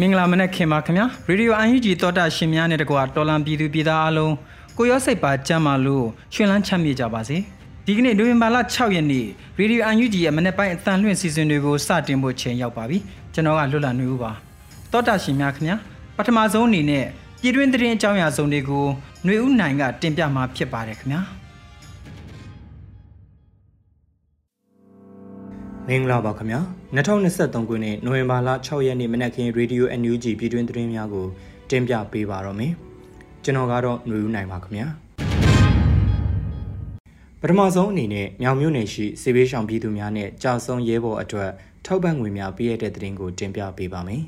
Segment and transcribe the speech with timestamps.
[0.00, 4.34] မင်္ဂလာမနက်ခင်ပါခင်ဗျာရေဒီယိုအန်ယူဂျီတောတာရှင်များနဲ့တကွာတော်လန်ပြည်သူပြည်သားအလုံး
[4.78, 7.36] ကိုရောစိတ်ပါကြမ်းပါလို့ရှင်လန်းချမ်းမြေ့ကြပါစေ
[7.86, 9.26] ဒီကနေ့နိုဝင်ဘာလ6ရက်နေ့
[9.58, 12.98] ရေဒီယိုအန်ယူဂျီရဲ့မနက်ပိုင်းအတန်လွှင့်စီစဉ်တွေကိုစတင်ဖို့ချိန်ရောက်ပါပြီ
[13.34, 14.32] ကျွန်တော်ကလွတ်လပ်နေဦးပါ
[14.92, 15.76] တောတာရှင်များခင်ဗျာ
[16.16, 17.04] ပထမဆုံးအနေနဲ့
[17.40, 18.84] ပြည်တွင်းသတင်းအကြောင်းအရာစုံတွေကို
[19.24, 21.20] ຫນွေဦးနိုင်ကတင်ပြမှာဖြစ်ပါတယ်ခင်ဗျာ
[25.88, 26.60] မင်္ဂလာပါခင်ဗျာ
[26.96, 31.26] 2023ခုနှစ်နိုဝင်ဘာလ6ရက်နေ့မနက်ခင်းရေဒီယို NUG ပြည်တွင်းသတင်းများကို
[31.70, 32.72] တင်ပြပေးပါတော့မယ်
[33.44, 34.86] ကျွန်တော်ကတော့ຫນွေဦးနိုင်ပါခင်ဗျာ
[37.40, 41.50] ပထမဆုံးအနေနဲ့မြောင်မြို့နယ်ရှိစေဘေးရှောင်ပြည်သူများနဲ့ကြာဆုံးရဲဘော်အတွက်
[41.86, 44.22] ထောက်ပံ့ငွေများပေးရတဲ့သတင်းကိုတင်ပြပေးပါမယ်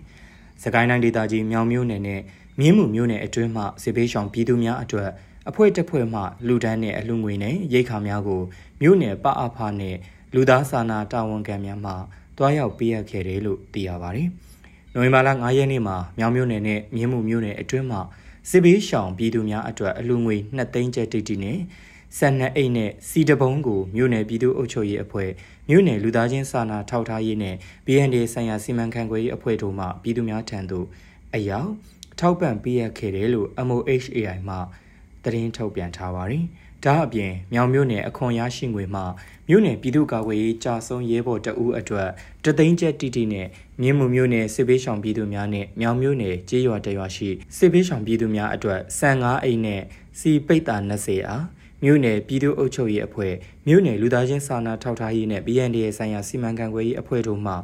[0.63, 2.21] စကိုင်းတိုင်းဒေသကြီးမြောင်မြို့နယ်နဲ့
[2.61, 5.11] မြင်းမှုမြို့နယ်အတွင်းမှစေဘေးရှောင်ပြည်သူများအတွက်
[5.49, 8.43] အဖွဲ့တစ်ဖွဲ့မှလူဒန်းနဲ့အလှငွေနဲ့ရိတ်ခါများကို
[8.83, 9.97] မြို့နယ်ပအဖနဲ့
[10.35, 11.93] လူသားစာနာတာဝန်ခံများမှ
[12.37, 14.29] တွားရောက်ပေးရခဲ့တယ်လို့သိရပါတယ်။
[14.93, 18.01] နိုဝင်ဘာလ9ရက်နေ့မှာမြောင်မြို့နယ်နဲ့မြင်းမှုမြို့နယ်အတွင်းမှာ
[18.51, 21.59] စစ်ဘေးရှောင်ပြည်သူများအတွက်အလူငွေ2သိန်းကျပ်တိတိနဲ့
[22.19, 25.31] ဆန်နှစ်အိတ်နဲ့စီတပုံးကိုမြို့နယ်ပြည်သူ့အုပ်ချုပ်ရေးအဖွဲ့
[25.69, 27.57] မြို့နယ်လူသားချင်းစာနာထောက်ထားရေးနဲ့
[27.87, 30.87] BND ဆိုင်ရာစီမံခန့်ခွဲရေးအဖွဲ့တို့မှပြည်သူများထံသို့
[31.35, 31.71] အရောက်
[32.21, 34.57] ထောက်ပံ့ပေးရခဲ့တယ်လို့ MOHAI မှ
[35.25, 36.45] သတင်းထုတ်ပြန်ထားပါတယ်။
[36.85, 39.03] ဒါအပြင်မြောင်မြို့နယ်အခွန်ရရှိငွေမှ
[39.49, 42.09] မြို့နယ်ပြည်သူ့ကာကွယ်ရေးကြာဆုံးရဲဘော်တအူးအတွက်
[42.45, 43.47] တသိန်းကျပ်တိတိနဲ့
[43.81, 49.83] မြင်းမှုမြို့နယ်စစ်ပေးဆောင်ပြည်သူများနဲ့မြောင်မြို့နယ်ကျေးရွာတရွာရှိစစ်ပေးဆောင်ပြည်သူများအတွက်စံ၅အိတ်နဲ့
[50.19, 51.45] စီပိတ်တာ20အား
[51.85, 53.35] မြို့နယ်ပြည်သူ့အုပ်ချုပ်ရေးအဖွဲ့
[53.67, 57.55] မြို့နယ်လူသားချင်းစာနာထောက်ထားရေးနဲ့ BND ဆိုင်ရာစီမံခန့်ခွဲရေးအဖွဲ့တို့မှ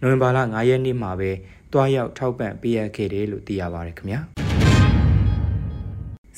[0.00, 1.30] နိုဝင်ဘာလ9ရက်နေ့မှာပဲ
[1.72, 4.41] တွားရောက်ထောက်ပံ့ပေးရခဲ့တယ်လို့သိရပါတယ်ခင်ဗျာ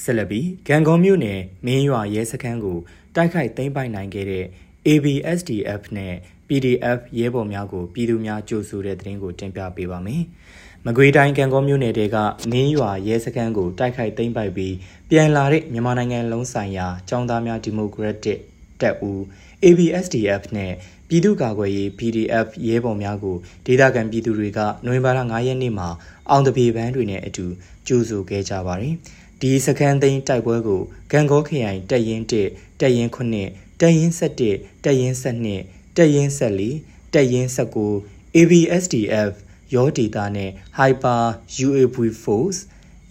[0.02, 2.78] ဆက်လက်ပြီးဂံကုံမြို့နယ်မင်းရွာရဲစခန်းကို
[3.14, 4.44] တိုက်ခိုက်သိမ်းပိုက်နိုင်ခဲ့တဲ့
[4.88, 6.14] ABSDF နဲ့
[6.48, 10.22] PDF ရဲဘော်များကိုပြည်သူများကြိုဆိုတဲ့သတင်းကိုတင်ပြပေးပါမယ်။
[10.86, 12.16] မကွေးတိုင်းကံကောမြို့နယ်တဲက
[12.50, 14.74] မင်းရွာရဲစခန်းကိုတိုက်ခိုက်သိမ်းပိုက်ပြီး
[15.10, 18.38] ပြန်လာတဲ့မြန်မာနိုင်ငံလုံးဆိုင်ရာចောင်းသားများဒီမိုကရက်တစ်
[18.80, 19.20] တပ်ဦး
[19.64, 20.72] ABSDF နဲ့
[21.08, 25.88] ပြည်သူ့ကာကွယ်ရေး PDF ရဲဘော်များကိုဒေသခံပြည်သူတွေကနိုဝင်ဘာလ9ရက်နေ့မှာ
[26.30, 27.46] အောင်တပြေပန်းတွေနဲ့အတူ
[27.86, 28.94] ကြိုဆိုခဲ့ကြပါတယ်။
[29.46, 30.82] ဒီစခန်းသိမ်းတိုက်ပွဲကို
[31.12, 37.46] ကံကောခရိုင်တပ်ရင်း1တပ်ရင်း9တက်ရင်7တက်ရင်7တက်ရင်14တက်ရင်
[37.96, 39.32] 19 ABSDF
[39.74, 41.22] ရောဒေတာနဲ့ Hyper
[41.66, 42.58] UAV Force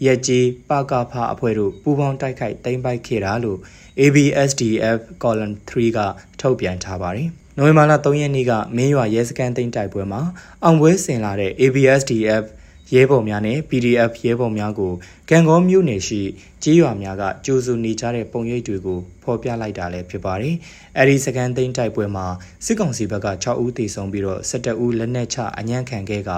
[0.06, 3.60] ရက်ကြီးပါကာဖာအဖွဲ့တို့ပူးပေါင်းတိုက်ခိုက်သိမ်းပိုက်ခဲ့တာလို့
[4.00, 6.00] ABSDF column 3က
[6.40, 10.22] ထုတ်ပြန်ထားပါတယ်။နိုဝင်ဘာလ3ရက်နေ့ကမင်းရွာရဲစခန်းသိမ်းတိုက်ပွဲမှာ
[10.64, 12.44] အောင်ပွဲဆင်လာတဲ့ ABSDF
[12.94, 14.94] ရဲဘော်များနဲ့ PDF ရဲဘော်များကို
[15.30, 16.22] ကံကောမြို့နယ်ရှိ
[16.64, 20.56] ကြေးရွာများကကြိုးစုနေကြတဲ့ပုံရိပ်တွေကိုဖော်ပြလိုက်တာလည်းဖြစ်ပါတယ်။
[20.98, 22.26] အဲဒီစကန်သိန်းတိုက်ပွဲမှာ
[22.66, 26.32] စစ်ကောင်စီဘက်က6ဦးသေဆုံးပြီးတော့17ဦးလက်နက်ချအညံ့ခံခဲ့က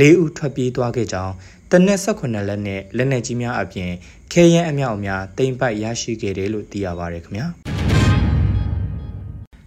[0.00, 1.34] 4ဦးထွက်ပြေးသွားခဲ့ကြောင်း
[1.72, 3.90] တနက်18လက်နဲ့လက်နက်ကြီးများအပြင်
[4.32, 7.46] ခဲယမ်းအမြောက်အများတိမ့်ပိုက်ရရှိခဲ့တယ်လို့သိရပါတယ်ခင်ဗျာ။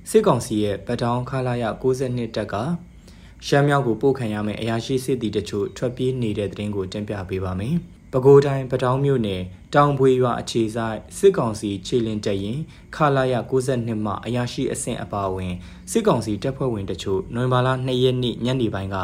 [0.09, 2.55] စစ်ကောင်စီရဲ့ဗတောင်းခလာရ62တက်က
[3.47, 7.75] ရှမ်းမြောက်ကိုပို့ခံရမယ့်အရာရှိစစ်သည်တချို့ထွက်ပြေးနေတဲ့တဲ့တင်ကိုတင်ပြပေးပါမယ်။
[8.13, 9.41] ပဲခူးတိုင်းပတောင်းမြို့နယ်
[9.75, 12.59] တောင်ပွေရွာအခြေဆိုင်စစ်ကောင်စီခြေလင်းတက်ရင်
[12.95, 15.53] ခလာရ62မှအရာရှိအဆင့်အပါဝင်
[15.91, 18.97] စစ်ကောင်စီတပ်ဖွဲ့ဝင်တချို့နိုဝင်ဘာလ2ရက်နေ့ညနေပိုင်းက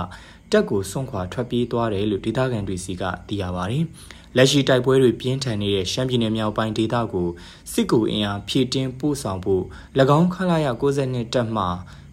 [0.51, 3.83] တက်ကိုစွန့်ခွာထွက်ပြေးသွားတယ်လို့ဒေသခံတွေစီကသိရပါတယ်။
[4.37, 7.29] လက်ရှိတိုက်ပွဲတွေပြင်းထန်နေတဲ့ရှမ်းပြည်နယ်မြောက်ပိုင်းဒေသကို
[7.71, 9.63] စစ်ကူအင်အားဖြည့်တင်းပို့ဆောင်ဖို့၎
[10.17, 11.65] င်းခလာရ62တပ်မှ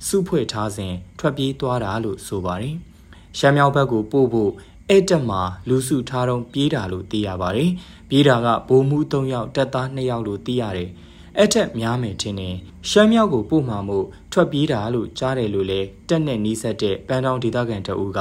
[0.07, 2.77] စုဖွဲ့ထားစဉ်ထွက်ပြေးသွားတာလို့ဆိုပါတယ်။
[3.39, 4.53] ရှမ်းမြောက်ဘက်ကိုပို့ဖို့
[4.89, 7.71] အဲ့တက်မှာလူစုထားတော့ပြေးတာလို့သိရပါတယ်။
[8.09, 10.91] ပြေးတာကဗိုလ်မှူး3ယောက်တပ်သား2ယောက်လို့သိရတယ်။
[11.39, 12.57] အဲ့ထက်များမယ်ထင်တယ်
[12.91, 13.99] ရှမ်းမြောက်ကိုပို့မှမှု
[14.33, 18.21] ထွက်ပြေးတာလို့ကြားတယ်လို့လဲတက်နဲ့နီးစပ်တဲ့ပန်းတောင်ဒေသခံတအူးက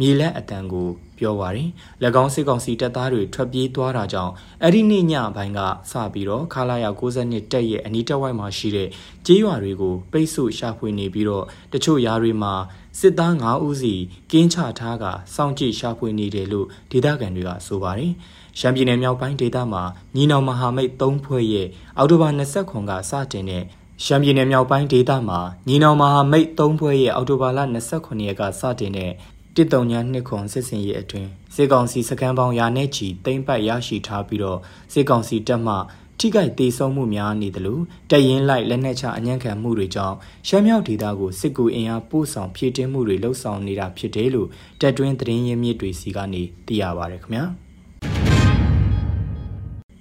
[0.00, 0.88] မြေလက်အတန်ကို
[1.18, 1.68] ပြောပါတယ်။၎
[2.22, 4.32] င်းစစ်ကောင်စီတပ်သားတွေထွက်ပြေးသွားတာကြောင့်
[4.62, 5.60] အဲ့ဒီနေ့ညပိုင်းက
[5.90, 8.88] စပြီးတော့ခလာရ62တက်ရဲ့အနီးတစ်ဝိုက်မှာရှိတဲ့
[9.26, 12.54] ကျေးရွာတွေကိုပိတ်ဆို့ရှာဖွေနေပြီးတော့တချို့ယားတွေမှာ
[13.00, 13.94] စစ်သား9ဦးစီ
[14.32, 15.04] ကင်းချထားက
[15.34, 18.12] စောင့်ကြည့်ရှာဖွေနေတယ်လို့ဒေသခံတွေကဆိုပါတယ်။
[18.58, 19.82] ရှမ်းပြည်နယ်မြောက်ပိုင်းဒေသမှာ
[20.16, 23.64] ညီနောင်မဟာမိတ်၃ဖွဲ့ရဲ့အောက်တိုဘာ29ကစတင်တဲ့
[24.04, 27.58] ရှမ်းပြည်နယ်မြောက်ပိုင်းဒေသမှာညီနောင်မဟာမိတ်၃ဖွဲ့ရဲ့အောက်တိုဘာလ
[27.94, 29.12] 29ရက်ကစတင်တဲ့
[29.58, 34.58] တစ်တုံညာနှစ်ခွန်စစ်စင်ရေးအတွင်းစစ်ကောင်စီစခန်းပေါင်းရာနဲ့ချီတိမ့်ပတ်ရရှိထားပြီးတော့
[34.92, 35.74] စစ်ကောင်စီတပ်မှ
[36.18, 40.16] ထိခိုက်ဒေဆုံးမှုများနေတယ်လို့တရင်လိုက်လက်နက်ချအညံ့ခံမှုတွေကြောင့်
[40.48, 44.48] ရှမ်းမြောက်ဒေသကိုစစ်ကူအင်အားပို့ဆောင်ဖြည့်တင်းမှုတွေလှုပ်ဆောင်နေတာဖြစ်တယ်လို့
[44.80, 47.44] တက်တွင်းသတင်းရင်းမြစ်တွေစီကနေသိရပါရခင်ဗျာ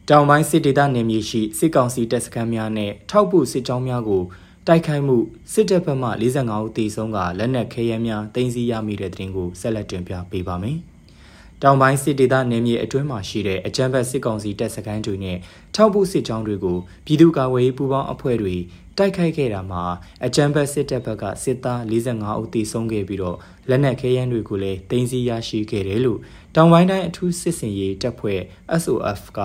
[0.09, 4.23] တောင်ပိုင်းစစ်ဒေသနယ်မြေရှိစစ်ကောင်စီတပ်စခန်းများနဲ့ထောက်ပို့စစ်ကြောင်းများကို
[4.67, 5.17] တိုက်ခိုက်မှု
[5.53, 10.77] စစ်တပ်ဘက်မှ45ဦးသေဆုံးကလက်နက်ခဲယမ်းများတင်စီရမိတဲ့တဲ့တင်ကိုဆက်လက်တင်ပြပေးပါမယ်။
[11.61, 15.37] တောင်ပိုင်းစစ်ဒေသနယ်မြေအတွင်းမှာရှိတဲ့အကြမ်းဖက်စစ်ကောင်စီတပ်စခန်းတွေနဲ့
[15.75, 18.55] ထောက်ပို့စစ်ကြောင်းတွေကိုပြည်သူ့ကာကွယ်ရေးပူးပေါင်းအဖွဲ့တွေ
[18.97, 19.83] တိုက်ခိုက်ခဲ့တာမှာ
[20.25, 23.37] အကြမ်းဖက်စစ်တပ်ဘက်ကစစ်သား45ဦးသေဆုံးခဲ့ပြီးတော့
[23.69, 26.19] လက်နက်ခဲယမ်းတွေကိုလည်းတင်စီရရှိခဲ့တယ်လို့
[26.55, 28.39] တောင်ပိုင်းတိုင်းအထူးစစ်စင်ရေးတပ်ဖွဲ့
[28.83, 29.39] SOF က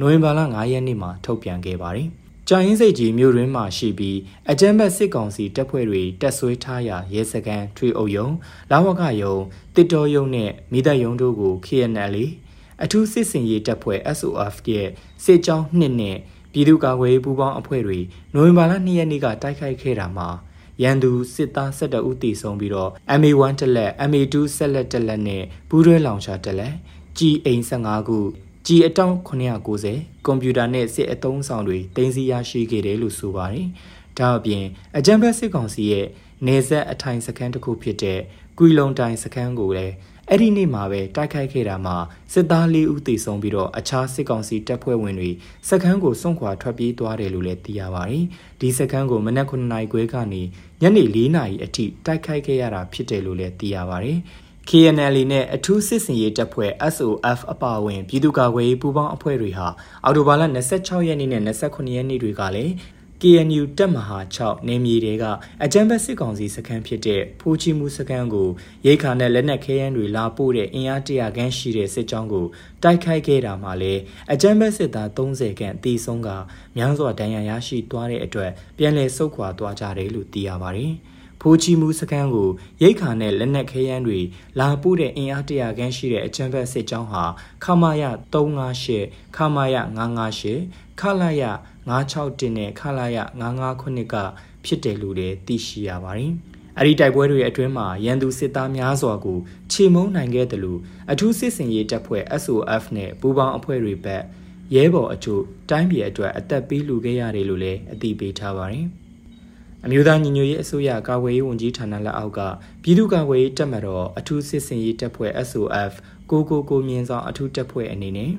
[0.00, 2.10] နိုဝင်ဘာလ9ရက်နေ့မှာထုတ်ပြန်ခဲ့ပါတယ်။
[2.54, 4.18] ကြာရင်စိတ်ကြီးမြို့ရင်းမှာရှိပြီး
[4.50, 8.28] အကြမ်းဖက်စစ်ကောင်စီတပ်ဖွဲ့တွေတက်ဆွဲထားရာရဲစခန်းထွေအုပ်ယုံ
[8.70, 9.36] လာဝကယုံ
[9.74, 12.16] တစ်တော်ယုံနဲ့မိသက်ယုံတို့ကို KNL
[12.82, 14.88] အထူးစစ်စင်ရေးတပ်ဖွဲ့ SOF ရဲ့
[15.24, 16.16] စစ်ကြောင်းနှစ်နဲ့
[16.52, 17.98] ပြည်သူ့ကာကွယ်ရေးပူးပေါင်းအဖွဲ့တွေ
[18.34, 20.28] နိုဝင်ဘာလ2ရက်နေ့ကတိုက်ခိုက်ခဲ့တာမှာ
[20.82, 22.90] ရန်သူစစ်သား12ဦးသေဆုံးပြီးတော့
[23.20, 26.74] MA1 တက်လက် MA2 ဆက်လက်တက်လက်နဲ့ဘူးရွဲလောင်ချာတက်လက်
[27.18, 28.18] ကြီးအိမ်15ခု
[28.66, 33.66] ကြီးအတောင်း990 ကွန်ပျူတာနဲ့စစ်အသုံးဆောင်တွေတင်စီရရှိခဲ့တယ်လို့ဆိုပါတယ်။
[34.18, 34.64] ဒါအပြင်
[34.96, 36.06] အကြံဖက်စစ်ကောင်စီရဲ့
[36.46, 38.20] နေဆက်အထိုင်စခန်းတစ်ခုဖြစ်တဲ့
[38.58, 39.94] ကွီလုံတိုင်စခန်းကိုလည်း
[40.28, 41.96] အဲ့ဒီနေ့မှာပဲတိုက်ခိုက်ခဲ့တာမှာ
[42.32, 45.30] စစ်သား၄ဦးသေဆုံးပြီးတော့အခြားစစ်ကောင်စီတပ်ဖွဲ့ဝင်တွေ
[45.68, 48.24] စခန်းကိုစွန့်ခွာထွက်ပြေးသွားတယ်လို့လည်းသိရပါတယ်။
[48.60, 50.42] ဒီစခန်းကိုမနက်9:00နာရီခွဲကနေ
[50.82, 54.18] ညနေ4:00နာရီအထိတိုက်ခိုက်ခဲ့ရတာဖြစ်တယ်လို့လည်းသိရပါတယ်။
[54.70, 59.68] KNL နဲ့အထူးစစ်စင်ရေးတပ်ဖွဲ့ SOF အပါအဝင်ပြည်သူ့ကာကွယ်ရေးပူးပေါင်းအဖွဲ့တွေဟာ
[60.04, 60.42] အော်တိုဘာလ
[60.74, 62.72] 26ရက်နေ့နဲ့29ရက်နေ့တွေကလည်း
[63.20, 65.24] KNU တပ်မဟာ6နေမြေတွေက
[65.64, 68.48] အကြမ်းဖက်စစ်ကောင်စီစခန်းဖြစ်တဲ့ဖိုးချီမှုစခန်းကို
[68.86, 72.46] ရိခါနဲ့လက်နက်ခဲယမ်းတွေလာပို့တဲ့အင်အားတရာခန့်ရှိတဲ့စစ်ကြောင်းကို
[72.82, 74.00] တိုက်ခိုက်ခဲ့တာမှာလည်း
[74.32, 76.28] အကြမ်းဖက်စစ်သား30ခန့်တေဆုံးက
[76.76, 80.94] များစွာဒဏ်ရာရရှိသွားတဲ့အတွက်ပြန်လည်ဆုတ်ခွာသွားကြတယ်လို့သိရပါတယ်။
[81.42, 82.50] ဖိုးချီမှုစခန်းကို
[82.82, 84.20] ရိတ်ခါနဲ့လက်နက်ခဲယမ်းတွေ
[84.58, 87.24] လာပို့တဲ့အင်အားတရာခန့်ရှိတဲ့အချမ်းဘတ်စစ်ကြောင်းဟာ
[87.64, 89.76] ခမာယ358ခမာယ
[90.38, 91.42] 958ခလာယ
[91.88, 94.14] 961နဲ့ခလာယ959က
[94.64, 96.32] ဖြစ်တယ်လို့လည်းသိရှိရပါတယ်။
[96.78, 99.38] အဲ့ဒီတိုက်ပွဲတွေအတွင်းမှာရန်သူစစ်သားများစွာကို
[99.72, 100.80] ခြေမုံနိုင်ခဲ့တယ်လို့
[101.10, 104.22] အထူးစစ်စင်ရေးတပ်ဖွဲ့ SOF နဲ့ပူးပေါင်းအဖွဲ့တွေဘက်
[104.74, 108.86] ရဲဘော်အချို့တိုင်းပြည်အတွက်အသက်ပေးလူခဲ့ရတယ်လို့လည်းအသိပေးထားပါတယ်။
[109.84, 112.40] အမျိုးသားညီညွတ်ရေးအစိုးရကာကွယ်ရေးဝန်ကြီးဌာနလက်အောက်က
[112.82, 115.92] ပြည်သူ့ကာကွယ်ရေးတပ်မတော်အထူးစစ်စင်ရေးတပ်ဖွဲ့ SOF
[116.30, 118.30] ကိုကိုကိုမြင့်ဆောင်အထူးတပ်ဖွဲ့အနေနဲ့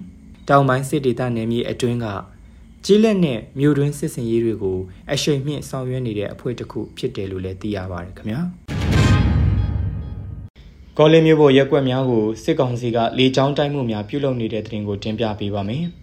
[0.49, 2.07] တောင်ပိုင်းစစ်ဒေသနယ်မြေအတွင်းက
[2.85, 4.79] ကြီးလက်နဲ့မြို့တွင်းစစ်စင်ရေးတွေကို
[5.11, 8.41] အရှိန်မြင့်ဆောင်ရွက်နေတဲ့အဖွဲ့တစ်ခုဖြစ်တယ်လို့လည်းသိရပါတယ်ခင်ဗျာ
[10.97, 15.85] ကောလင်းမြို့ပေါ်ရက်ွက်များကိုစစ်ကောင်စီကလေကြောင်းတိုက်မှုများပြုလုပ်နေတဲ့တဲ့တင်ကိုတင်ပြပေးပါမယ်။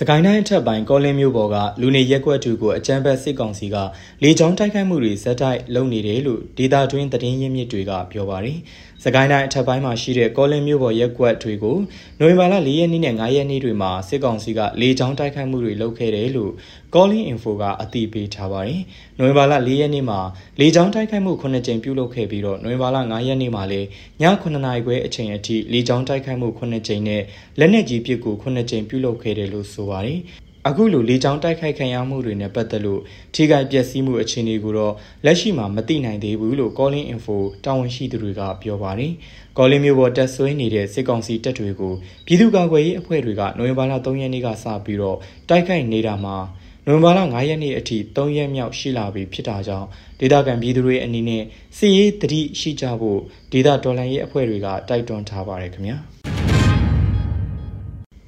[0.00, 3.76] စကိုင်းတိုင်းအထက်ပိုင်းကောလင်းမြို့ပေါ်ကလူနေရက်ွက်တူကိုအကြမ်းဖက်စစ်ကောင်စီက
[4.22, 8.58] လေကြောင်းတိုက်ခိုက်မှုတွေဇက်တိုက်လုပ်နေတယ်လို့ဒေတာတွင်းသတင်းရင်းမြစ်တွေကပြောပါတယ်။
[9.04, 11.76] စကိုင်းတိုင်းအထက်ပိုင်းမှာရှိတဲ့ကောလင်းမြို့ပေါ်ရက်ွက်တွေကို
[12.20, 16.52] နိုဝင်ဘာလ၄ရက်နေ့နဲ့၅ရက်နေ့တွေမှာစစ်ကောင်စီကလေကြောင်းတိုက်ခိုက်မှုတွေလုပ်ခဲ့တယ်လို့
[16.94, 18.80] Calling Info ကအသိပေးထားပါတယ်။
[19.18, 20.20] နိုဝင်ဘာလ၄ရက်နေ့မှာ
[20.60, 23.86] လေကြောင်းတိုက်ခိုက်မှု9ကြိမ်ပြုလုပ်ခဲ့ပြီးတော့နိုဝင်ဘာလ9ရက်နေ့မှာလည်း
[24.22, 27.22] ည9နာရီခွဲအချိန်အထိလေကြောင်းတိုက်ခိုက်မှု9ကြိမ်နဲ့
[27.58, 30.20] လက်နက်ကြီးပစ်ကူ9ကြိမ်ပြုလုပ်ခဲ့တယ်လို့ဆိုပါတယ်။
[30.68, 33.00] အခုလိုလေကြောင်းတိုက်ခိုက်ခံရမှုတွေနဲ့ပတ်သက်လို့
[33.34, 34.94] ထိခိုက်ပျက်စီးမှုအခြေအနေကိုတော့
[35.24, 39.12] လက်ရှိမှာမသိနိုင်သေးဘူးလို့ Calling Info တာဝန်ရှိသူတွေကပြောပါတယ်။
[39.56, 41.94] Calling မျိုးပေါ်တက်ဆွဲနေတဲ့စစ်ကောင်စီတပ်တွေကို
[42.26, 45.18] ပြည်သူ့ကာကွယ်ရေးအဖွဲ့တွေကနိုဝင်ဘာလ3ရက်နေ့ကစပြီးတော့
[45.48, 46.36] တိုက်ခိုက်နေတာမှာ
[46.86, 49.86] နိုဝင်ဘာလ9ရက်နေ့အထိ3ရက်မြောက်ရှိလာပြီဖြစ်တာကြောင့်
[50.20, 51.42] ဒေသခံပြည်သူတွေအနေနဲ့
[51.76, 53.20] စီရေးတတိရှိကြဖို့
[53.52, 55.96] ဒေသတော်လှန်ရေးအဖွဲ့တွေကတိုက်တွန်းထားပါတယ်ခင်ဗျာ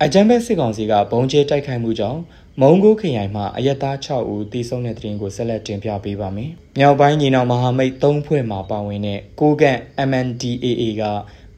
[0.04, 2.20] အကြမ်းဖက်စစ်ကောင်စီကဘုံကျဲတိုက်ခိုက်မှုကြောင့်
[2.60, 9.78] မုံကိုခရိုင်မှာအရက်သား6ဦးတိဆုံးတဲ့တဲ့ရင်ကိုဆက်လက်တင်ပြပေးပါမယ်။မြောက်ပိုင်းညီနောင်မဟာမိတ်3ဖွဲ့မှာပါဝင်တဲ့ကိုကန့်
[10.08, 11.02] MNDAA က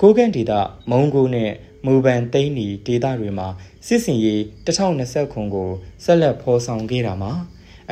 [0.00, 0.52] ကိုကန့်ဒေသ
[0.90, 1.50] မုံကိုနဲ့
[1.86, 3.48] မူပန်သိန်းနီဒေသတွေမှာ
[3.86, 5.68] စစ်စင်ရေး1029ကို
[6.04, 7.32] ဆက်လက်ဖော်ဆောင်ခဲ့တာမှာ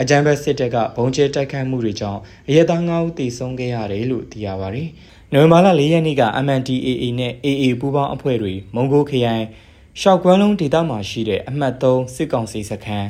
[0.00, 4.88] အကြမ်းဖက်စစ်တပ်ကဘုံကျဲတိုက်ခိုက်မှုတွေကြောင့်အရဲသား9ဦးသေဆုံးခဲ့ရတယ်လို့သိရပါတယ်။
[5.33, 9.45] နိုဝင်ဘာလ4ရက်နေ့က MNDAA နဲ့ AA ပူးပေါင်းအဖွဲ့တွေမုံကိုခရိုင်
[10.00, 13.09] ရှောက်ကွမ်းလုံးဒေသမှာရှိတဲ့အမှတ်3စစ်ကောင်စီစခန်း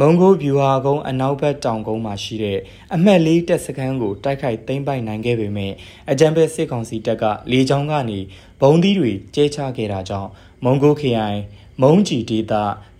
[0.00, 2.58] မုံကိုဗျူဟာကုန်းအနောက်ဘက်တောင်ကုန်းမှာရှိတဲ့
[2.94, 5.72] အမှတ်၄တပ်စခန်းကိုတိုက်ခိုက်သိမ်းပိုက်နိုင်ခဲ့ပေမဲ့
[6.10, 8.18] အကြံဖက်စစ်ကောင်စီတပ်ကလေကြောင်းကနေ
[8.60, 10.30] ဘုံသီးတွေကျဲချခဲ့တာကြောင့်
[10.64, 11.38] မုံကိုခရိုင်
[11.82, 12.52] မုံကြီးဒေသ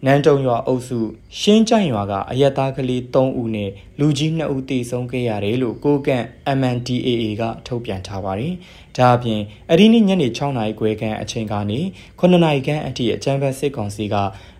[0.05, 0.99] နန်းတုံရွာအုပ်စု
[1.41, 6.25] ရှင်းကြိုင်ရွာကအရက်သားကလေး3ဦးနဲ့လူကြီး2ဦးသေဆုံးခဲ့ရတယ်လို့ကိုကန့်
[6.59, 8.55] MNDAA ကထုတ်ပြန်ထားပါတယ်။
[8.97, 9.41] ဒါအပြင်
[9.71, 11.81] အဒီနေ့ညနေ6နာရီခွဲခန့်အချိန်ကနေ
[12.21, 14.15] 9နာရီခန့်အထိအကြမ်းဖက်စစ်ကောင်စီက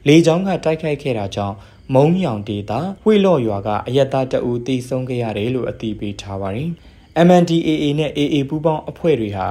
[0.09, 1.57] လေကြောင်းကတိုက်ခိုက်ခဲ့တာကြောင့်
[1.95, 2.73] မုံမြောင်ဒေသ
[3.05, 6.71] ဝှေလော့ရွာကအရက်သားတအူသေဆုံးခဲ့ရတယ်လို့အသိပေးထားပါတယ်။
[7.27, 9.49] MNDAA နဲ့ AA ပူးပေါင်းအဖွဲ့တွေဟာ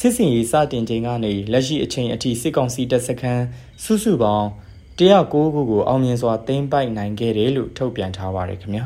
[0.00, 3.44] စစ်စင်ရေးစတင်ချိန်ကနေလက်ရှိအချိန်အထိစစ်ကောင်စီတပ်စခန်း
[3.84, 4.48] စုစုပေါင်း
[4.98, 8.84] 109ခုကိုအောင်မြင်စွာသိမ်းပိုက်နိုင်ခဲ့တယ်လို့ထုတ်ပြန်ထားပါတယ်ခင်ဗျာ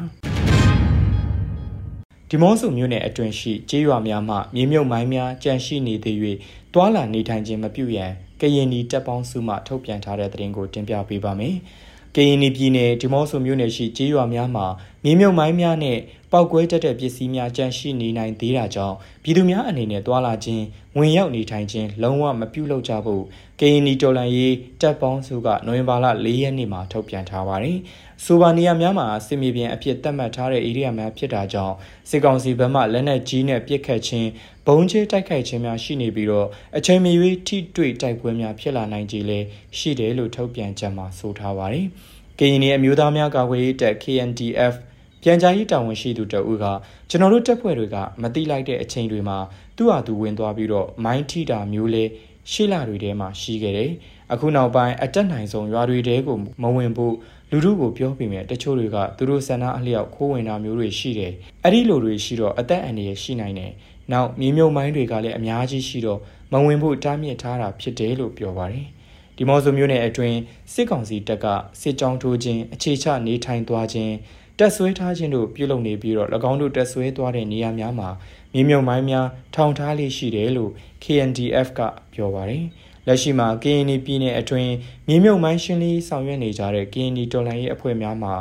[2.28, 6.16] ဒီမော့ဆိုမြို့နယ်အတွင်းရှိကျေးရွာများမှမြေမြုပ်မိုင်းများကြန့်ရှိနေသေး၍
[6.74, 11.56] တွာလာနေထိုင်ခြင်းမပြုရန်ကရင်နီတပ်ပေါင်းစုမှထုတ်ပြန်ထားတဲ့သတင်းကိုတင်ပြပေးပါမယ်။
[12.16, 14.66] ကရင်ပြည်နယ်ဒီမော့ဆိုမြို့နယ်ရှိကျေးရွာများမှာ
[15.04, 15.98] မြေမြုပ်မိုင်းများနဲ့
[16.32, 20.64] ပောက်ကွဲတတ်တဲ့ပစ္စည်းများကြန့်ရှိနေနိုင်သေးတာကြောင့်ပြည်သူများအနေနဲ့တွာလာခြင်း
[20.96, 23.22] ဝင်ရောက်နေထိုင်ခြင်းလုံးဝမပြုလုပ်ကြဖို့
[23.60, 27.78] ကရင်နီတော်လန်ရေးတပ်ပေါင်းစုကနိုဝင်ဘာလ၄ရက်နေ့မှာထုတ်ပြန်ထားပါတယ်။
[28.24, 31.74] ဆိုပါနေရာများမှာစစ်မြေပြင်အဖြစ်သတ်မှတ်ထားတဲ့ဧရိယာများဖြစ်တာကြောင့်
[32.10, 34.28] စစ်ကောင်စီဘက်မှလက်နက်ကြီးနဲ့ပစ်ခတ်ခြင်း
[34.66, 39.38] ဘုံကျဲတိုက်ခိုက်ခြင်းများရှိနေပြီးတော့အချိန်မရွေးထိတွေ့တိုက်ပွဲများဖြစ်လာနိုင်ကြလေ
[39.78, 41.86] ရှိတယ်လို့ထုတ်ပြန်ချက်မှာဆိုထားပါတယ်။
[42.38, 44.74] ကရင်နီအမျိုးသားများကာကွယ်ရေးတပ် KNDF
[45.22, 46.66] ပြန်ကြားရေးတာဝန်ရှိသူတအုပ်က
[47.10, 49.38] ကျွန်တော်တို့တပ်ဖွဲ့တွေကမတိလိုက်တဲ့အချိန်တွေမှာ
[49.76, 52.04] သူ့ဟာသူဝင်သွားပြီးတော့မိုင်းထိတာမျိုးလဲ
[52.52, 53.90] ရှေ့လာတွေထဲမှာရှိခဲ့တယ်။
[54.32, 57.14] အခုနောက်ပိုင်းအတက်နိုင်ဆုံးရွာတွေတဲကိုမဝင်ဖို့
[57.50, 61.32] လူထုကိုပြောပြမယ်တချို့တွေကသူတို့ဆန္ဒအလျောက်ခိုးဝင်တာမျိုးတွေရှိတယ်။
[61.64, 63.72] အဲ့ဒီလိုတွေရှိတော့အသက်အန္တရာယ်ရှိနိုင်တယ်။
[64.12, 66.20] နောက်မြေမြုပ်မိုင်းတွေကလည်းအများကြီးရှိတော့
[66.52, 68.86] မဝင်ဖို့တားမြစ်ထားတာဖြစ်တယ်လို့ပြောပါတယ်။
[69.36, 70.38] ဒီမော်ဆိုမျိုးနယ်အတွင်း
[70.72, 71.46] စစ်ကောင်စီတပ်က
[71.80, 74.12] စစ်ကြောင်းထိုးခြင်းအခြေချနေထိုင်သွားခြင်း
[74.60, 78.08] တက်ဆွဲထားခြင်းတို့ပြုလုပ်နေပြီးတော့၎င်းတို့တက်ဆွဲသွားတဲ့နေရာများမှာ
[78.52, 80.70] မြေမြုပ်မိုင်းများထောင်ထားလေးရှိတယ်လို့
[81.02, 81.80] KNDF က
[82.14, 82.64] ပြောပါတယ်။
[83.06, 84.72] လက်ရှိမှာ KNI ပြည်နယ်အတွင်း
[85.08, 88.34] မြေမြုပ်မိုင်းရှင်းလင်းဆောင်ရွက်နေကြတဲ့ KNI တော်လှန်ရေးအဖွဲ့များမှာ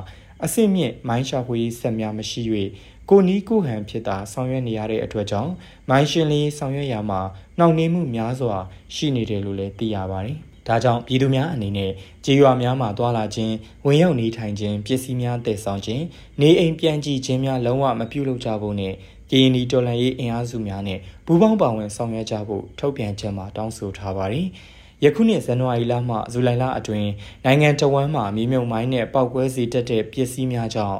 [0.44, 2.42] အစစ်မြင့်မိုင်းရှာဖွေရေးဆက်များမရှိ၍
[3.10, 5.52] ကိုနီးကိုဟန်ဖြစ်တာဆောင်ရွက်နေရတဲ့အတွက်ကြောင့်
[5.90, 7.22] မိုင်းရှင်းလင်းဆောင်ရွက်ရမှာ
[7.60, 8.56] နှောင့်နှေးမှုများစွာ
[8.96, 11.92] ရှိနေတယ်လို့လည်းသိရပါတယ်။ ဒါကြောင့်ပြည်သူများအနေနဲ့
[12.26, 13.54] ကြေးရွာများမှာတွာလာခြင်း
[13.86, 16.04] ဝင်ရောက်နေထိုင်ခြင်းပစ္စည်းများတည်ဆောင်ခြင်း
[16.42, 18.94] နေအိမ်ပြန်ကြည့်ခြင်းများလုံးဝမပြုလုပ်ကြဖို့နဲ့
[19.32, 24.48] ကရင်ဒီတော်လန်ရေးအင်အားစုများနဲ့ပူးပေါင်းပါဝင်ဆောင်ရွက်ကြဖို့ထုတ်ပြန်ချက်မှာတောင်းဆိုထားပါတယ်။
[25.04, 27.10] ယခုနှစ်ဇန်နဝါရီလမှဇူလိုင်လအတွင်း
[27.46, 31.00] နိုင်ငံတော်ဝန်မှမြေမြုံမိုင်းနဲ့ပောက်ကွဲစေတတ်တဲ့ပစ္စည်းများကြောင့်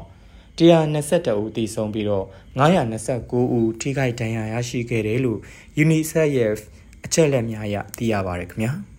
[0.60, 2.26] 122ဦးသေဆုံးပြီးတော့
[2.60, 5.40] 929ဦးထိခိုက်ဒဏ်ရာရရှိခဲ့တယ်လို့
[5.84, 6.58] UNICEF
[7.06, 8.74] အချက်အလက်များအရသိရပါတယ်ခင်ဗျာ။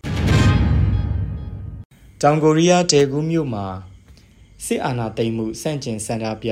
[2.23, 3.65] တောင်ကိုရီးယားဒေဂူးမြို့မှာ
[4.65, 6.51] စစ်အာဏာသိမ်းမှုစန့်ကျင်စန္ဒပြ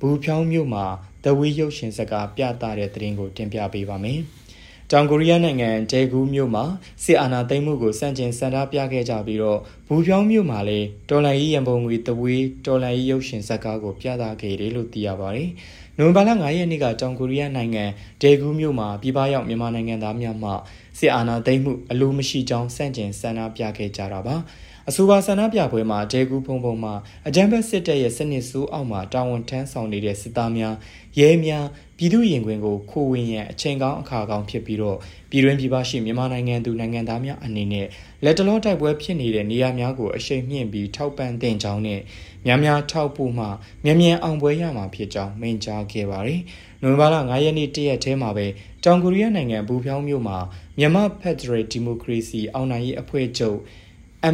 [0.00, 0.84] ဘူးဖြောင်းမြို့မှာ
[1.24, 4.20] တဝီရုပ်ရှင်စကားပြသတဲ့သတင်းကိုတင်ပြပေးပါမယ်။
[4.90, 6.64] တောင်ကိုရီးယားနိုင်ငံဒေဂူးမြို့မှာ
[7.04, 12.36] စစ်အာဏာသိမ်းမှုကိုစန့်ကျင်ဆန္ဒပြခဲ့ကြပြီးတော့ဘူးဖြောင်းမြို့မှာလည်းတော်လန်ကြီးရန်ပုံငွေတဝီ
[12.66, 15.48] တော်လန်ကြီးရုပ်ရှင်စကားကိုပြသခဲ့တယ်လို့သိရပါတယ်။
[15.98, 17.84] နိုဝင်ဘာလ9ရက်နေ့ကတောင်ကိုရီးယားနိုင်ငံ
[18.22, 20.50] ဒေဂူးမြို့မှာပြည်ပရောက်မြန်မာနိုင်ငံသားများမှ
[20.98, 24.36] စစ်အာဏာသိမ်းမှုအလိုမရှိကြောင်းစန့်ကျင်ဆန္ဒပြခဲ့ကြတာပါ။
[24.90, 26.94] အဆိုပါဆန္ဒပြပွဲမှာဒေကူဖုံဖုံမှာ
[27.28, 30.74] အကြမ်းဖက်စစ်တပ်ရဲ့စနစ်ဆိုးအောက်မှာတာဝန်ထမ်းဆောင်နေတဲ့စစ်သားများ
[31.18, 31.66] ရဲများ
[31.98, 34.98] ပြည်သူရင်ခွင်ကိုခိုဝင်ရန်အချိန်ကောင်းအခါကောင်းဖြစ်ပြီးတော့
[35.30, 37.86] ပြည်တွင်းပြည်ပရှိမြန်မာနိုင်ငံသူနိုင်ငံသားများအနေနဲ့
[38.24, 42.00] လက်တလောတိုက်ပွဲဖြစ်နေတဲ့နေရာများကိုအရှိန်မြင့်ပြီးထောက်ပံ့တင်ကြောင်းနဲ့
[42.46, 43.46] များများထောက်ပို့မှ
[43.84, 46.40] မြန်မြန်အောင်ပွဲရမှာဖြစ်ကြောင်းမိန့်ကြားခဲ့ပါတယ်။
[46.82, 48.46] နိုဝင်ဘာလ9ရက်နေ့တရက်ထဲမှာပဲ
[48.84, 50.38] တောင်ကိုရီးယားနိုင်ငံဘူဖြောင်းမြို့မှာ
[50.78, 53.58] မြန်မာဖက်ဒရယ်ဒီမိုကရေစီအောင်နိုင်ရေးအဖွဲ့ချုပ်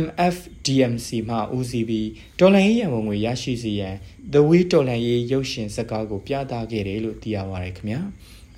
[0.02, 3.94] MFDMC မှဦးစီးပြီးတော်လှန်ရေးရန်ပုံငွေရရှိစေရန်
[4.32, 8.00] The Way တော်လှန်ရေးရုပ်ရှင်ဇာတ်ကားကို ပြသခဲ့တယ်လို့သိရပါတယ်ခင်ဗျာ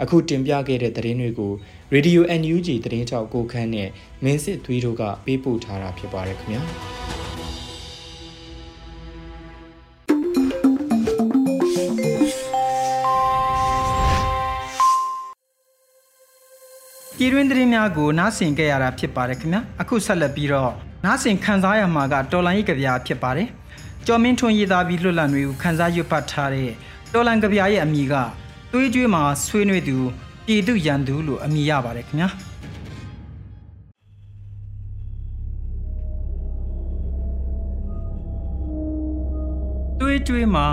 [0.02, 1.52] အခုတင်ပြခဲ့တဲ့သတင်းတွေကို
[1.94, 3.88] Radio NUG သတင်းထောက်ကိုခန်းနဲ့
[4.24, 6.62] မင်းစစ်သွေးတို့ကပေးပို့ထားတာဖြစ်ပါတယ်ခင်ဗျာ
[17.16, 23.48] ပြည်တွင်းသတင်းများကိုနားဆင်ကြရတာဖြစ်ပါတယ်ခင်ဗျာအခုဆက်လက်ပြီးတော့ နားဆင်ခန်းစားရမှာကတော်လန်ရေးကြပြဖြစ်ပါတယ်
[24.06, 26.70] ကျော်မင်းထွန်းရေးသားပြီးလွတ်လပ်နေကိုခန်းစားရွတ်ဖတ်ထားတဲ့
[27.12, 28.14] တော်လန်ကြပြရဲ့အမည်က
[28.72, 29.96] သွေးကြွေးမှာဆွေးနွေးသူ
[30.46, 32.28] ပြည်သူရန်သူလို့အမည်ရပါတယ်ခင်ဗျာ
[40.00, 40.66] သွေးကြွေးမှာ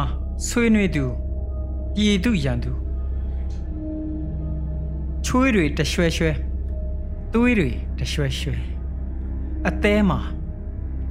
[0.48, 1.06] ဆွေးနွေးသူ
[1.96, 2.72] ပြည်သူရန်သူ
[5.26, 6.32] ချွေးတွေတရွှဲရွှဲ
[7.34, 8.75] သွေးတွေတရွှဲရွှဲ
[9.68, 10.20] အသေးမှာ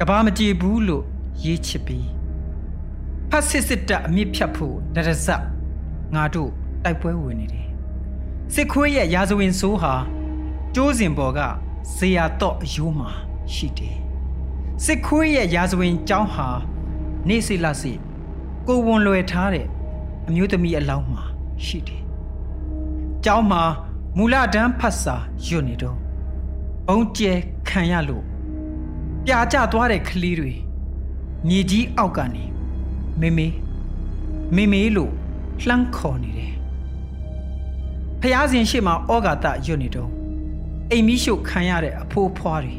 [0.00, 1.04] ကဘာမကြည့်ဘူးလို့
[1.44, 2.08] ရေးချစ်ပြီး
[3.30, 5.42] ဖတ်စစ်စစ်တပ်အမြင့်ဖြတ်ဖို့ဒရဇက်
[6.14, 6.50] ငါတို့
[6.84, 7.68] တိုက်ပွဲဝင်နေတယ်
[8.54, 9.94] စစ်ခွေးရဲ့ရာဇဝင်ဆိုးဟာ
[10.74, 11.40] ကျိုးစင်ပေါ်က
[11.96, 13.10] ဇေယတော့အယိုးမှာ
[13.54, 13.96] ရှိတယ်
[14.84, 16.48] စစ်ခွေးရဲ့ရာဇဝင်ကျောင်းဟာ
[17.28, 17.92] နေစိလစိ
[18.66, 19.66] ကိုဝန်လွယ်ထားတဲ့
[20.28, 21.22] အမျိုးသမီးအလောင်းမှာ
[21.64, 22.02] ရှိတယ်
[23.24, 23.62] ကျောင်းမှာ
[24.16, 25.98] မူလတန်းဖတ်စာရွတ်နေတော့
[26.88, 27.32] ဘုံကျဲ
[27.68, 28.24] ခံရလို့
[29.26, 30.52] ပြာကျသွားတဲ့ကလေးတွေ
[31.48, 32.44] မြေကြီးအောက်ကနေ
[33.20, 33.46] မေမေ
[34.56, 35.12] မေမေလို့
[35.66, 36.54] လှမ်းခေါ်နေတယ်
[38.20, 40.10] ဖျားစဉ်ရှိမှဩဃာတရွတ်နေတော့
[40.90, 42.76] အိမ်မီးရှို့ခံရတဲ့အဖိုးဖွားတွေ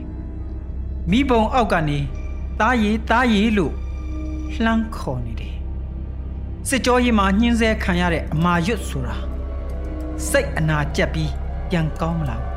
[1.11, 1.99] မိဘုံအောက်ကနေ
[2.59, 3.73] တားရီတားရီလို့
[4.63, 5.55] လှမ်းခေါ်နေတယ်
[6.69, 9.15] စစ်ကြောရေးမှာညှင်းဆဲခံရတဲ့အမာရွတ်ဆိုတာ
[10.29, 11.31] စိတ်အနာကျက်ပြီး
[11.69, 12.54] ပြန်ကောင်းမလား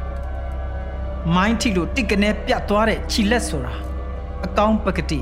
[1.34, 3.74] မိုင်းထီလို့တိတ်ကနေပြတ်သွားတဲ့ခြိလက်ဆိုတာ
[4.44, 5.20] အကောင်းပကတိ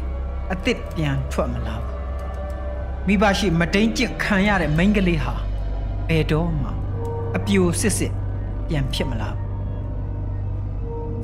[0.51, 1.83] အစ်စ်ပြန်ထွက်မလား
[3.07, 5.35] မိဘရှိမတိန်ကျင့်ခံရတဲ့မိန်းကလေးဟာ
[6.09, 6.71] ဘယ်တော့မှ
[7.37, 8.13] အပြိုစစ်စစ်
[8.69, 9.37] ပြန်ဖြစ်မလား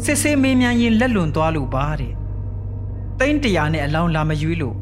[0.05, 2.15] စစ်စစ်မေးမြန်းရင်လက်လွန်သွားလို့ပါတဲ့
[3.19, 4.77] တိန်းတရာနဲ့အလောင်းလာမရွေးလို့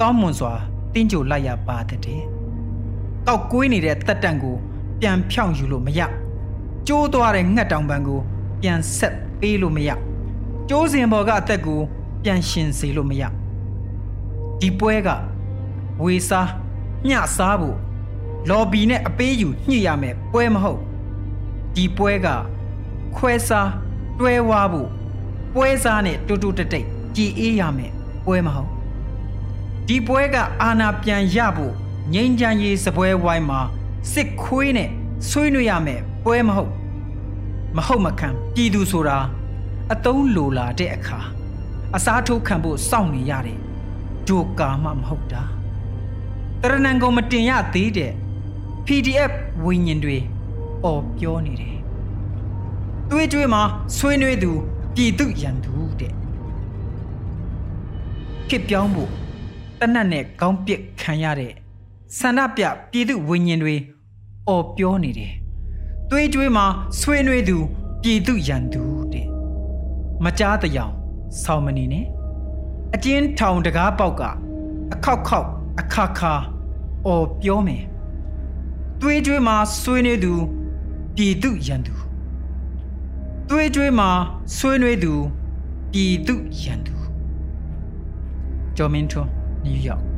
[0.00, 0.52] ကောင်းမွန်စွာ
[0.94, 2.00] တင်းကြိုလိုက်ရပါတဲ့
[3.26, 4.56] ကောက်ကွေးနေတဲ့တက်တန့်ကို
[5.00, 6.00] ပြန်ဖြောင်းယူလို့မရ
[6.88, 8.20] ကျိုးသွားတဲ့ငှက်တောင်ပံကို
[8.66, 9.90] ပြန်ဆက်ပေးလို့မရ
[10.68, 11.80] ကျိုးစင်ဘော်ကအသက်ကို
[12.22, 13.22] ပြန်ရှင်စေလို့မရ
[14.60, 15.08] ဒီပွဲက
[16.04, 16.48] ဝေစား
[17.08, 17.76] ညစားဖို့
[18.48, 20.80] လော်ဘီနဲ့အပေးယူညှိရမယ်ပွဲမဟုတ်
[21.74, 22.26] ဒီပွဲက
[23.16, 23.70] ခွဲစား
[24.18, 24.88] တွဲဝါဖို့
[25.54, 27.92] ပွဲစားနဲ့တူတူတိတ်တိတ်ကြည်အေးရမယ်
[28.24, 28.70] ပွဲမဟုတ်
[29.88, 31.72] ဒီပွဲကအာနာပြန်ရဖို့
[32.12, 33.60] ငိမ့်ချမ်းရေးစပွဲဝိုင်းမှာ
[34.12, 34.90] စစ်ခွေးနဲ့
[35.28, 36.72] ဆွေးနွေးရမယ်ပွဲမဟုတ်
[37.76, 39.18] မဟုတ်မခံပြည်သူဆိုတာ
[39.92, 41.18] အတုံးလိုလာတဲ့အခါ
[41.96, 43.58] အစားထိုးခံဖို့စောင့်နေရတဲ့
[44.26, 45.42] ဂျိုကာမှမဟုတ်တာ
[46.62, 48.12] တရဏံကိုမတင်ရသေးတဲ့
[48.86, 49.32] PDF
[49.64, 50.16] ဝိညာဉ်တွေ
[50.84, 51.78] အော်ပြောနေတယ်
[53.10, 53.62] တွေးကြွေးမှာ
[53.96, 54.52] ဆွေးနွေးသူ
[54.94, 56.14] ပြည်သူရန်သူတဲ့
[58.48, 59.10] ဖြစ်ပြောင်းဖို့
[59.80, 61.52] တနတ်နဲ့ကောင်းပစ်ခံရတဲ့
[62.18, 63.74] ဆန္ဒပြပြည်သူဝိညာဉ်တွေ
[64.48, 65.32] အော်ပြောနေတယ်
[66.16, 66.66] တွေးကြွေးမှာ
[67.00, 67.56] ဆွေးနွေးသူ
[68.02, 69.26] ပြည်သူရန်သူတဲ့
[70.24, 70.92] မကြားတယောင်
[71.42, 72.06] ဆောင်းမနေနဲ့
[72.94, 74.22] အကျဉ်းထောင်တကားပေါက်က
[74.92, 75.48] အခောက်ခောက်
[75.80, 76.32] အခါခါ
[77.06, 77.84] အော်ပြောမယ်
[79.00, 80.34] တွေးကြွေးမှာဆွေးနွေးသူ
[81.16, 81.94] ပြည်သူရန်သူ
[83.48, 84.10] တွေးကြွေးမှာ
[84.56, 85.12] ဆွေးနွေးသူ
[85.92, 86.94] ပြည်သူရန်သူ
[88.76, 89.30] ကျော်မင်းထွန်း
[89.64, 90.13] နယူးယောက်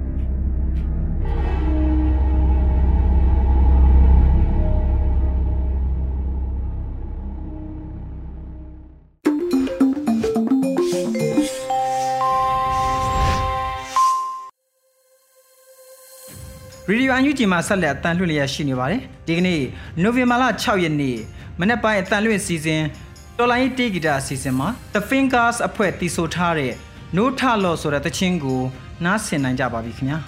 [16.88, 19.62] ရီဒီယိုအန်ယူဂျီမှာဆက်လက်အတန်လွှင့်လျက်ရှိနေပါတယ်ဒီကနေ့
[20.02, 21.16] နိုဝင်ဘာလ6ရက်နေ့
[21.60, 22.82] မနေ့ပိုင်းအတန်လွှင့်စီစဉ်
[23.38, 26.72] တော်လိုင်းတေးဂီတာအစီအစဉ်မှာ The Fingers အဖွဲ့တည်ဆိုထားတဲ့
[27.16, 28.60] No Talo ဆိုတဲ့သချင်းကို
[29.04, 30.18] နားဆင်နိုင်ကြပါပြီခင်ဗျာ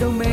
[0.00, 0.29] don't make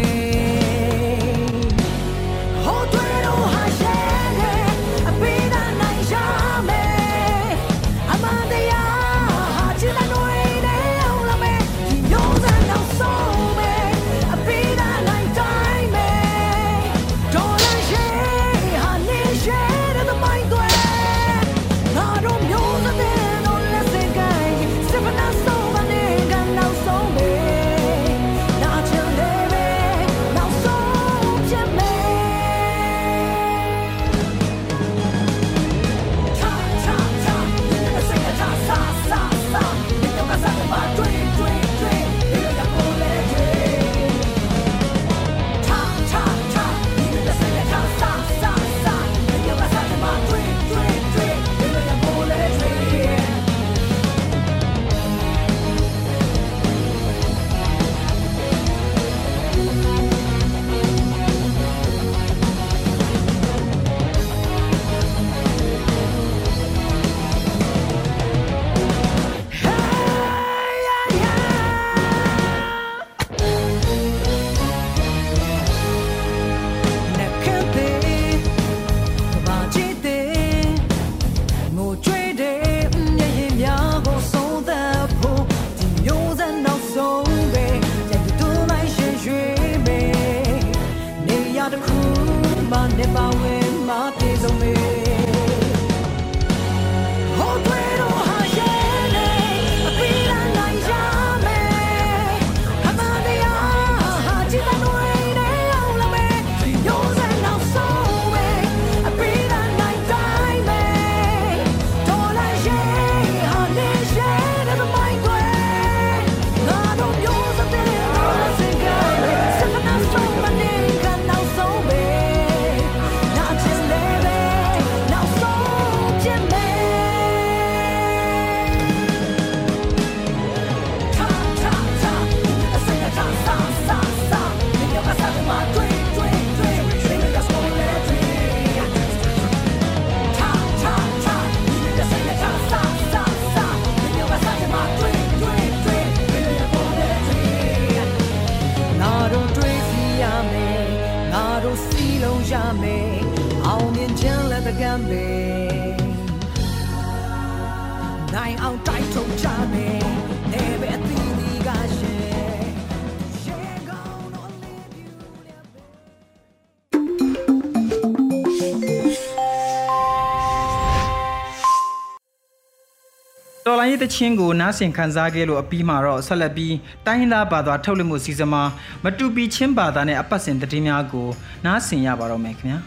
[173.77, 178.63] တော်လိုင်းရေးတချင်းကိုနားဆင်ခံစားခဲ့လို့အပြီးမှာတော့ဆက်လက်ပြီးတိုင်းရင်းသားဘာသာထုတ်လွှင့်မှုစီစဉ်မှာ
[179.03, 181.27] မတူပီချင်းဘာသာနဲ့အပတ်စဉ်သတင်းများကို
[181.65, 182.79] နားဆင်ရပါတော့မယ်ခင်ဗျာ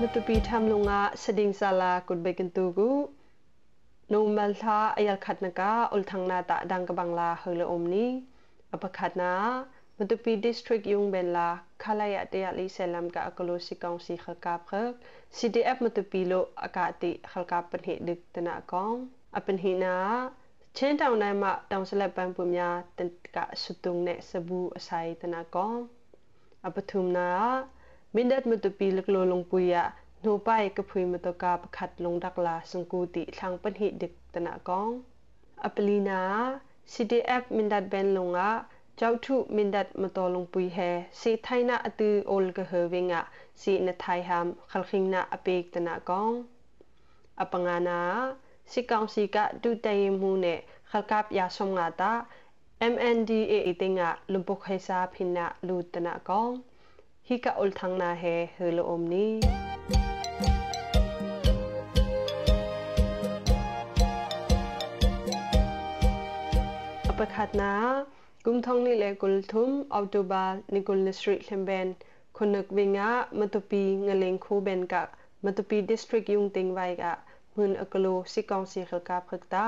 [0.00, 2.88] မတူပီထမ်လုံငါစဒင်းဆလာကုတ်ဘေကန်တူကူ
[4.12, 5.60] နိုမလသာအယလခတ်နက
[5.92, 8.06] အုလ်ထန်းနာတာဒန်ကဘန်လာဟလအုံနီ
[8.74, 9.32] အပခတ်နာ
[9.98, 11.48] Metupi district yung benla
[11.82, 14.94] khalaya te ali selam ka akolo si kaung si khalka phak
[15.36, 18.96] CDF metupi lo akati khalka panhi dik tana kong
[19.38, 19.94] apan hina
[20.78, 23.00] ချင်းတောင်တိုင်းမှာတောင်စလက်ပန်းပွများတ
[23.36, 25.74] ကဆုတုံနဲ့စဘူးအဆိုင်တနာကော
[26.66, 27.30] အပထုမနာ
[28.14, 29.74] မင်းဒတ်မတူပီလကလိုလုံပူရ
[30.24, 34.88] နိုပိုင်ကဖွေမတကပခတ်လုံဒကလာစံကူတီလှန်ပန်ဟိဒစ်တနာကော
[35.66, 36.20] အပလီနာ
[36.92, 38.48] CDF မင်းဒတ်ဘန်လုံငါ
[39.00, 43.20] ကြောက်ထုမင်ဒတ်မတော်လုံပွီဟဲစီထိုင်နာအတူအိုလကဟဝင်းငါ
[43.60, 46.34] စီနထိုင်ဟမ်ခလခင်းနာအပေကတနာကောင်
[47.42, 48.00] အပငါနာ
[48.70, 52.12] စီကောင်စီကဒုတေမှုနဲ့ခလကပ်ယာဆုံငါတာ
[52.92, 56.52] MNDA တင်ငါလုံပုခေစာဖိနာလူတနာကောင်
[57.26, 59.26] ဟီကအုလ်ထန်းနာဟဲဟလိုအုံနီ
[67.10, 67.72] အပခတ်နာ
[68.45, 71.87] กุมทองนี่เลกุลทุมออโตบานิกุลนิสริเลมเบน
[72.37, 75.03] คนนึกวิงะมตุปีงเลงคูเบนกะ
[75.43, 77.13] มตุปีดิสทริกยุงติงไวกะ
[77.55, 79.65] มืนอกโลสิกองสีขลกาพฤกตา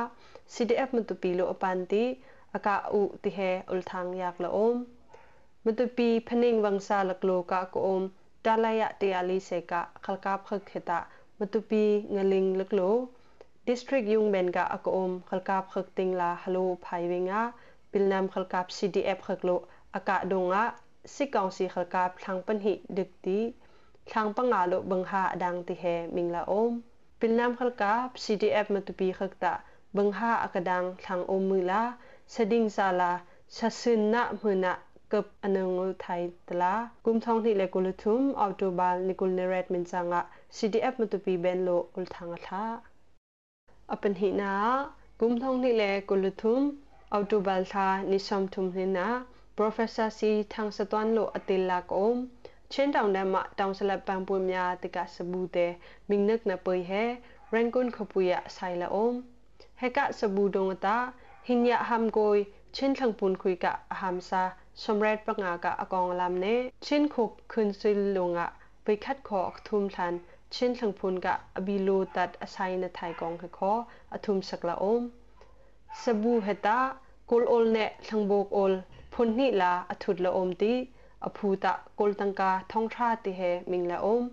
[0.53, 2.03] CDF มตุปีโลอปันติ
[2.53, 4.75] อากาอุติเฮอุลทางยากละอม
[5.65, 8.01] มตุปีพนิงวังซาลกโลกะกอม
[8.45, 10.99] ดาลายะติอาลีเซกะขลกาพฤกเฮตา
[11.39, 11.83] มตุปี
[12.15, 12.81] งลิงลกโล
[13.67, 17.41] district yung ben ga akom khalkap khak ting la halo phai winga
[17.95, 19.55] pilnam khalkap CDF khaklo
[19.97, 20.63] aka donga
[21.13, 23.39] sikang si khalkap thang pan hi dikti
[24.11, 26.71] thang panga lo bangha dang ti he mingla om
[27.19, 29.51] pilnam khalkap CDF matupi khakta
[29.95, 31.81] bangha akadang thang om mula
[32.33, 33.11] sading sala
[33.57, 34.73] sasin na muna
[35.13, 35.69] กับอันนึง
[36.01, 36.73] ไทยตลา
[37.05, 40.21] กุมทองที่เลกุลทุมออโตบาลนิกุลเนเรตมินจังะ
[40.57, 42.65] CDF มตุปีเบนโลอุลทางะทา
[43.91, 44.53] อปันหินา
[45.19, 46.61] กุมทองที่เลกุลทุม
[47.15, 49.25] Autobal tha ni som thum hina
[49.57, 52.29] Professor Si thang satwan lo atilla kom
[52.69, 55.75] chen taung da ma taung salap pang pu mya tika sabu te
[56.09, 57.03] mingnak na poi he
[57.51, 59.23] rankun khopuya saila om
[59.81, 60.97] heka sabu dong ta
[61.47, 62.39] hinya ham goi
[62.71, 64.41] chen thang pun khui ka ham sa
[64.75, 68.47] somret panga ka akong lam ne chen khop khun sil longa
[68.85, 70.13] ไปคัดขอทุมทัน
[70.53, 73.71] เช่นทังพุนกะอบิโลตัดอาศัยในไทยกองขอ
[74.13, 75.01] อทุมสักละอม
[76.01, 76.79] สบูเฮตา
[77.30, 78.74] kol ol ne thangbok ol
[79.12, 80.72] phun ni la athut la om ti
[81.28, 84.24] aphu ta kol tangka thong tha ti he ming la om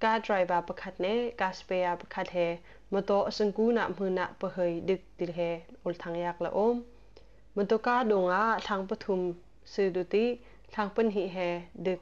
[0.00, 2.48] ka driver pakhat ne ka spare pakhat he
[2.90, 5.50] moto sangku na mhuna pahoi dik til he
[5.86, 6.76] ul thang yak la om
[7.54, 9.20] moto ka donga thang pathum
[9.64, 10.24] se du ti
[10.74, 11.48] thang pan hi he
[11.86, 12.00] dik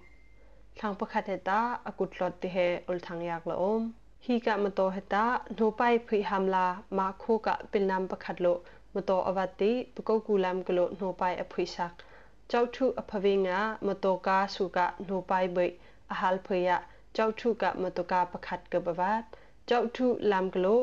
[0.81, 2.57] ทางประคัดเฮตาอกุดลอดติเฮ
[2.89, 3.83] อุลทางยากละอม
[4.27, 6.67] ฮีกะมโตเฮตาโนไปพุยฮัมลา
[6.99, 8.47] มาโคกะเป็นนำประคัดโล
[8.95, 12.06] มโตอวัติปกกูลามกโลโนไปอพุยสักเจ้าทุอภเวงามโตกาสุก
[12.52, 13.58] ကျောက်ထုအဖဝေငါ
[13.88, 15.66] မတောကာစုကနိုပိုင်ဘိ
[16.12, 16.70] အဟလ်ဖေယ
[17.16, 19.22] ကျောက်ထုကမတောကာပခတ်ကဘဝတ်
[19.70, 20.82] ကျောက်ထုလမ်ကလို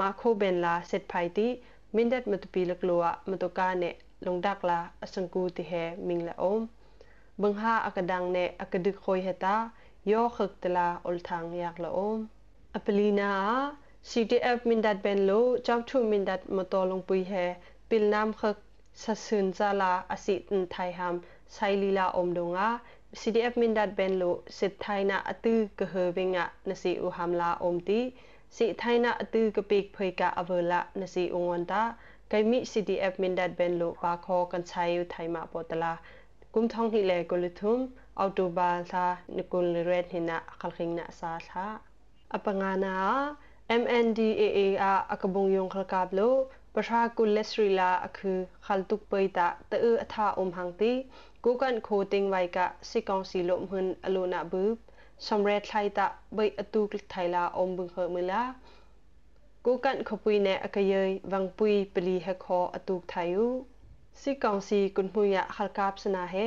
[0.00, 1.48] မာခိုဘန်လာစစ်ဖိုင်တီ
[1.94, 3.94] မင်ဒတ်မတူပီလကလိုဝမတောကာနဲ့
[4.24, 6.62] လုံဒက်လာအစံကူတီဟဲမင်လာအုံး
[7.40, 9.56] ဘင်ဟာအကဒန်းနဲ့အကဒိခွိဟတာ
[10.10, 12.20] ယောခက်တလာအုလ်ထန်းရက်လာအုံး
[12.76, 13.32] အပလီနာ
[14.10, 17.44] CTF မင်ဒတ်ဘန်လိုကျောက်ထုမင်ဒတ်မတော်လုံပွီဟဲ
[17.88, 18.56] ပီလ်နမ်ခက်
[19.02, 21.16] sasun zala asit n thai ham
[21.56, 22.68] sailila omdonga
[23.20, 28.00] CDF min dat ben lo sit thaina atu ke hewinga nasi u hamla omti
[28.56, 31.82] si thaina atu ke pik phoika avela nasi ungonta
[32.30, 35.92] kaimi CDF min dat ben lo pa kho kan chayu thaima potala
[36.52, 37.80] kum thong hi le kuluthum
[38.22, 39.06] autobal tha
[39.36, 41.66] nikul red hina akhalkhingna sa tha
[42.36, 42.94] apangana
[43.68, 46.28] MNDAA a akabung yong khalkablo
[46.78, 48.30] ပရာကုလစရီလာအခု
[48.66, 50.92] ခလတုပိတာတေအထာအုံဟန်တီ
[51.44, 52.58] ကုကန်ခိုတင်းဝိုင်က
[52.88, 54.62] စီကောင်စီလုံဟွန်းအလိုနာဘူ
[55.26, 58.42] စမ်ရက်ထိုင်တာဘိအတုကထိုင်လာအုံဘခမလာ
[59.66, 63.46] ကုကန်ခပွိနေအကယေဝန်ပွိပလီဟခောအတုထိုင်ယူ
[64.20, 66.46] စီကောင်စီကွန်မှုရခလကပ်စနာဟဲ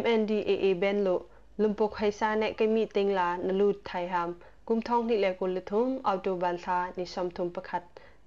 [0.00, 1.22] MNDAA ဘန်လို့
[1.62, 4.30] လုံပုတ်ခိုင်စာနဲ့ကိမိတင်းလာနလူထိုင်ဟမ်
[4.68, 7.84] ကုမ်ထောင်းနိလေကုလထုံအော်တိုဘန်သာနိရှမ်ထုံပခတ်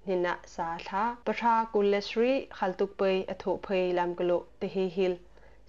[0.08, 5.14] hina sa tha patha kulesri khaltuk pei atho phei lam glo te hi hil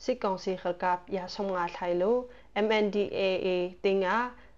[0.04, 2.12] si kong si khalkap ya somnga thailo
[2.65, 4.15] MNDAA tinga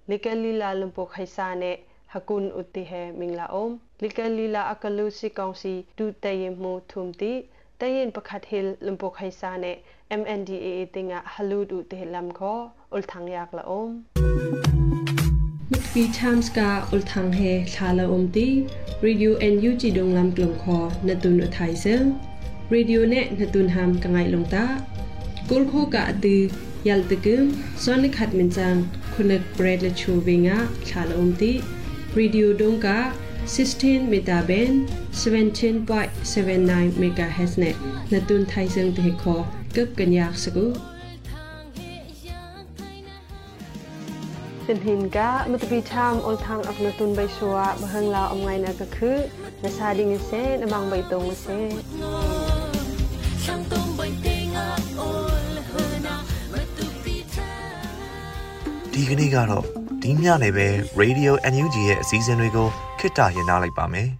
[0.10, 1.72] likali la lumpo khaisa ne
[2.14, 3.72] hakun utti he mingla om
[4.04, 7.32] likali la akalu si kong si tu tayin mu thumti
[7.80, 9.72] tayin pakhat hil lumpo khaisa ne
[10.20, 12.54] MNDAA tinga halu du te lam kho
[12.96, 13.92] ul thang yak la om
[15.96, 17.42] ปีทามสกาอุลทังเฮ
[17.74, 18.50] ชาลาอมตี
[19.06, 22.04] รีดิวเอ็นยูจีดงลำกลมคอนตุนอุทัยเซง
[22.74, 24.66] รีดิวเนนตุนฮามกังไงลงตา
[25.50, 26.42] กุลโคกะตือ
[26.88, 27.46] ยัลตะกึม
[27.84, 28.76] ซอนิขัดมินจัง
[29.14, 30.58] คุณกเบรดและชูวิงะ
[30.90, 31.52] ชาลาอมตี
[32.18, 33.00] รีดิวดงกะ
[33.54, 34.72] 16เมตาเบน
[35.22, 37.66] 17.79 เมกะเฮสเน
[38.12, 39.36] นตุนไทยเซงเทคอ
[39.76, 40.68] กึบกันยากสกุ
[44.71, 49.17] ป็นหินกะมุตปีชามอลทางอักนตุนใบชัวบะเฮงลาอมไงนะก็คือ
[49.63, 51.47] นาซาดิงเซนบางใบตรงเซ
[58.93, 59.65] ဒီကနေ့ကတော့
[60.03, 60.69] ဒီညနေပဲ
[61.01, 64.09] Radio NUG ရဲ့အစည်းအဝေးတွေကိုခਿੱတရနာလိုက်ပါမယ်